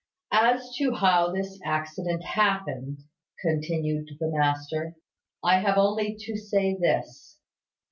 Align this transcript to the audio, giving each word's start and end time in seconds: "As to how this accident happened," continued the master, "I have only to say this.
"As 0.33 0.73
to 0.77 0.95
how 0.95 1.31
this 1.31 1.59
accident 1.63 2.23
happened," 2.23 3.03
continued 3.39 4.09
the 4.19 4.31
master, 4.31 4.95
"I 5.43 5.59
have 5.59 5.77
only 5.77 6.15
to 6.21 6.35
say 6.37 6.75
this. 6.75 7.37